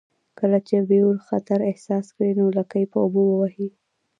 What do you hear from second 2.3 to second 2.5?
نو